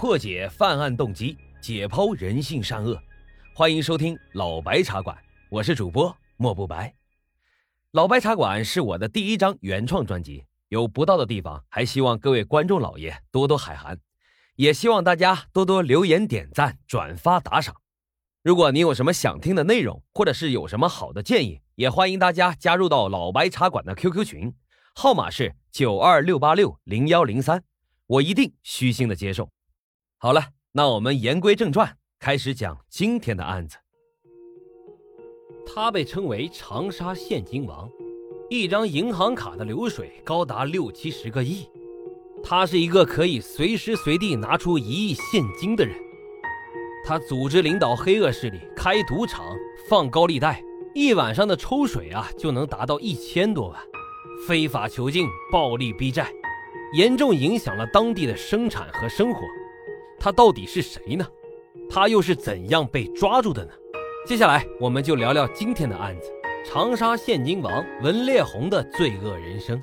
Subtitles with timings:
[0.00, 2.98] 破解犯案动机，解剖人性善恶。
[3.54, 5.14] 欢迎收听老白茶馆，
[5.50, 6.94] 我是主播莫不白。
[7.90, 14.00] 老白茶馆是我的第一张原创专辑，有不到的地方，还希望各位观众老爷多多海涵，
[14.56, 17.76] 也希望大家多多留言、点赞、转发、打赏。
[18.42, 24.54] 如果你有什么想听的内容，或者是有什么好的建议，也欢迎大家加入到老白茶馆的 QQ 群，
[24.94, 27.62] 号码是九二六八六零幺零三，
[28.06, 29.50] 我一定虚心的接受。
[30.22, 33.78] 好了，那我们言归正传，开始讲今天的案子。
[35.64, 37.88] 他被称为长沙现金王，
[38.50, 41.66] 一张银行卡的流水高达六七十个亿。
[42.44, 45.96] 他是一个可以随时随地拿出一亿现金的人。
[47.06, 49.56] 他组织领导黑恶势力开赌场、
[49.88, 50.62] 放高利贷，
[50.94, 53.82] 一晚上的抽水啊就能达到一千多万，
[54.46, 56.30] 非法囚禁、暴力逼债，
[56.92, 59.40] 严重影响了当地的生产和生活。
[60.20, 61.26] 他到底是谁呢？
[61.88, 63.72] 他又是怎样被抓住的呢？
[64.26, 66.30] 接下来我们就聊聊今天的案子——
[66.70, 69.80] 长沙现金王文烈红的罪恶人生。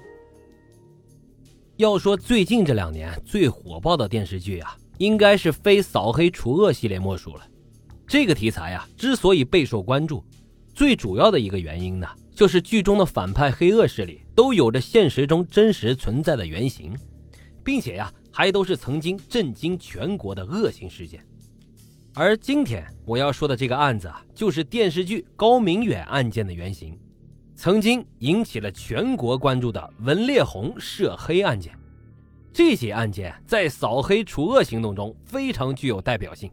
[1.77, 7.41] 要说最近这两年最火爆的电视剧啊，应该是非扫黑除恶系列莫属了。
[8.07, 10.23] 这个题材啊，之所以备受关注，
[10.73, 16.95] 最主要的一个原因呢，就是剧中的反派黑恶势力都有着现实中真实存在的原型，
[17.67, 18.09] 并且呀。
[18.31, 21.25] 还都是曾经震惊全国的恶性事件，
[22.13, 26.95] 而今天我要说的这个案子啊，就是电视剧高明远案件的原型，
[27.55, 31.75] 曾经引起了全国关注的文烈红涉黑案件。
[32.53, 36.51] 这起案件在扫黑除恶行动中非常具有代表性，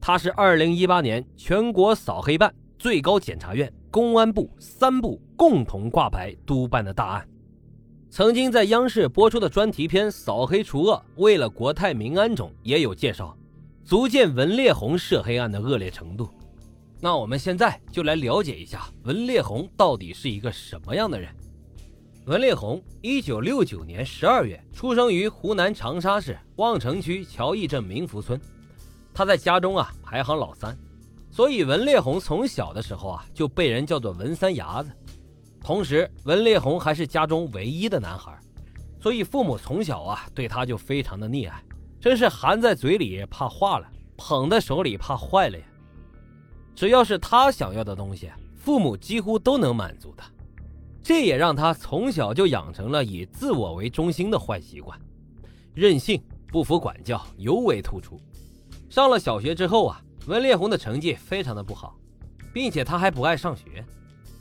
[0.00, 7.28] 它是2018年全国扫黑办、最高检察院、公安部三部共同挂牌督办的大案。
[8.08, 13.36] 曾经在央视播出的专题片《扫黑除恶，为了国泰民安》中也有介绍，
[13.84, 16.28] 足见文烈红涉黑案的恶劣程度。
[16.98, 21.28] 那我们现在就来了解一下文烈红到底是一个什么样的人。
[22.24, 28.40] 文烈红，一九六九年十二月出生于湖南长沙市望城区乔驿镇明福村，
[29.12, 30.76] 他在家中啊排行老三，
[31.30, 34.90] 所以文烈红从小的时候啊就被人叫做文三伢子。
[35.66, 38.38] 同时，文烈红还是家中唯一的男孩，
[39.00, 41.60] 所以父母从小啊对他就非常的溺爱，
[42.00, 45.64] 真是含在嘴里怕化了，捧在手里怕坏了呀。
[46.76, 50.30] 只要是他想要的东西，父母几乎都能满足他，
[51.02, 54.96] 这也让他从小就养成了以自我为中心的坏习惯，
[55.74, 58.20] 任性、不服管教尤为突出。
[58.88, 61.98] 上了小学之后啊，文烈红的成绩非常的不好，
[62.54, 63.84] 并且他还不爱上学。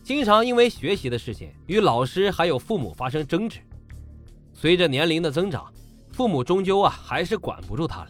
[0.06, 3.60] 经常因为学习的事情与老师还有父母发生争执。
[4.54, 5.66] 随着年龄的增长，
[6.12, 8.10] 父母终究啊还是管不住他了。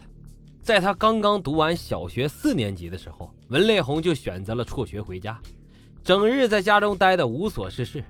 [0.60, 5.40] 在他刚刚读完小学四年级的时候，文烈红就选择了辍学回家，
[6.04, 8.04] 整日在家中待得无所事事。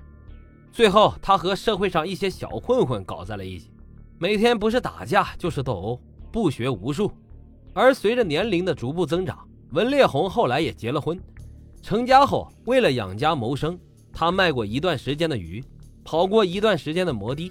[0.73, 3.71] 最后，他和社会上一些小混混搞在了一起，
[4.19, 7.09] 每天不是打架就是斗殴，不学无术。
[7.73, 11.17] 而随着年龄的逐步增长，文烈红后来也结了婚。
[11.87, 13.79] 成家后，为了养家谋生，
[14.11, 15.63] 他卖过一段时间的鱼，
[16.03, 17.49] 跑过一段时间的摩的，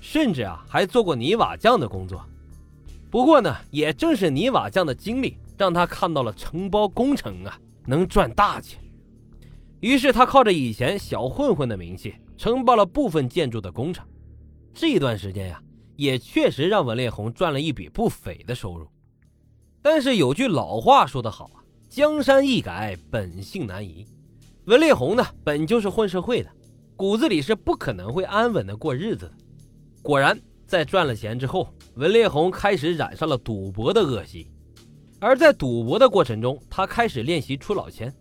[0.00, 2.24] 甚至啊还做过泥瓦匠的工作。
[3.10, 8.82] 不过呢，也正是泥瓦匠的经历，让他看到了承包工程啊能赚大钱。
[9.80, 14.02] 于是他靠着以前小混混的名气，承包了部分建筑的工程。
[14.72, 15.62] 这段时间呀，
[15.96, 18.88] 也确实让文烈红赚了一笔不菲的收入。
[19.82, 21.60] 但是有句老话说得好啊。
[21.96, 24.06] 江山易改，本性难移。
[24.66, 26.50] 文烈红呢，本就是混社会的，
[26.94, 29.32] 骨子里是不可能会安稳的过日子的。
[30.02, 34.46] 果然，在赚了钱之后，文烈红开始染上了赌博的恶习。
[35.20, 38.14] 而在赌博的过程中，他开始练习出老千，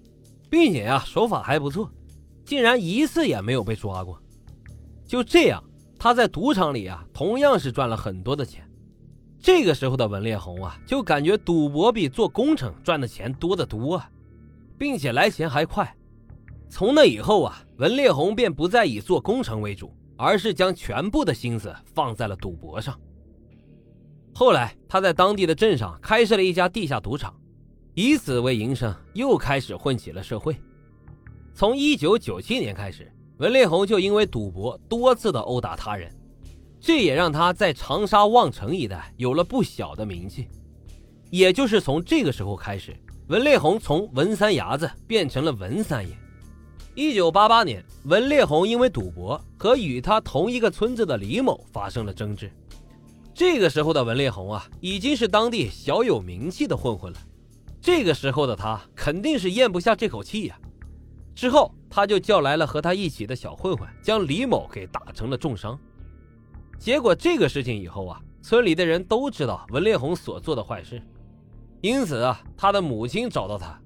[0.50, 1.92] 并且呀，手法还不错，
[2.46, 4.18] 竟然一次也没有被抓过。
[5.06, 5.62] 就这样，
[6.00, 8.66] 他在赌场里啊，同样是赚了很多的钱。
[9.40, 14.10] 这个时候的文烈红啊，就感觉赌博比做工程赚的钱多得多啊，
[14.78, 15.96] 并且来钱还快。
[16.68, 23.00] 从那以后啊，文烈红便不再以做工程为主，而是将全部的心思放在了赌博上。
[24.34, 27.34] 后来，他在当地的镇上开设了一家地下赌场，
[27.94, 30.58] 以此为营生，又开始混起了社会。
[31.54, 36.12] 从1997年开始，文烈红就因为赌博多次的殴打他人。
[36.86, 40.48] 这也让他在长沙望城一带有了不小的名气。
[41.32, 42.96] 也就是从这个时候开始，
[43.26, 46.16] 文烈红从文三伢子变成了文三爷。
[46.94, 52.52] 一九八八年，文烈红因为赌博和与他同一个村子的李某发生了争执。
[53.34, 57.18] 这个时候的文烈红啊，已经是当地小有名气的混混了。
[57.82, 60.60] 这个时候的他肯定是咽不下这口气呀。
[61.34, 65.76] 之后，他就叫来了和他一起的小混混，将李某给打成了重伤。
[66.78, 71.02] 结果这个事情以后啊，村里的人都知道文烈红所做的坏事，
[71.82, 73.80] 因此啊，他的母亲找到他，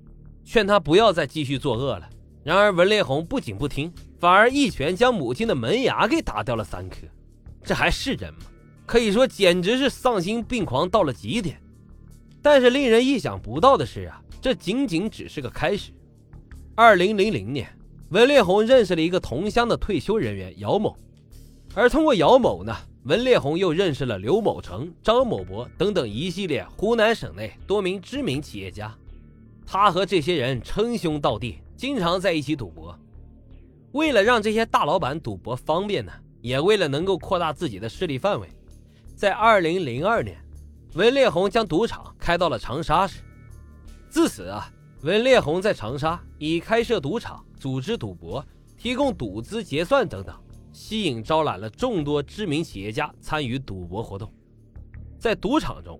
[0.44, 2.09] 劝他不要再继续作恶了。
[2.44, 6.97] 然而文烈红不仅不听，反而一拳将母亲的门牙给打掉了三颗。
[7.63, 8.39] 这还是人吗？
[8.86, 11.62] 可以说简直是丧心病狂到了极点。
[12.42, 15.92] 但是令人意想不到的是啊，这仅仅只是个开始。
[16.74, 17.68] 二零零零年，
[18.09, 20.95] 文烈红认识了一个同乡的退休人员姚某，
[21.75, 28.94] 而通过姚某呢，文烈红又认识了刘某成、张某博等等一系列湖南省内多名知名企业家。
[29.66, 32.98] 他和这些人称兄道弟，经常在一起赌博。
[33.92, 36.12] 为了让这些大老板赌博方便呢，
[36.42, 38.48] 也为了能够扩大自己的势力范围，
[39.16, 40.38] 在二零零二年，
[40.94, 43.21] 文烈红将赌场开到了长沙市。
[44.10, 44.71] 自此啊。
[45.01, 48.45] 文烈红在长沙以开设赌场、组织赌博、
[48.77, 50.36] 提供赌资结算等等，
[50.80, 54.31] 吸引招揽了众多知名企业家参与赌博活动。
[55.20, 56.00] 在赌场中，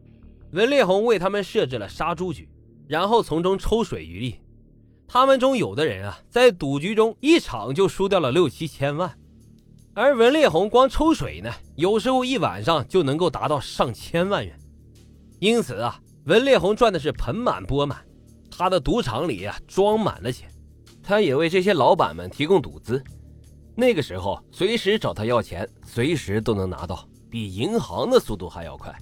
[0.54, 2.48] 文烈红为他们设置了杀猪局，
[2.88, 4.40] 然后从中抽水渔利。
[5.06, 9.14] 他们中有的人啊，在赌局中一场就输掉了六七千万，
[9.94, 14.58] 而文烈红光抽水呢，有时候一晚上就能够达到上千万元。
[15.40, 18.00] 因此啊，文烈红赚的是盆满钵满。
[18.50, 20.50] 他的赌场里啊装满了钱，
[21.04, 23.04] 他也为这些老板们提供赌资。
[23.80, 28.94] 那个时候，随时找他要钱，随时都能拿到，比银行的速度还要快。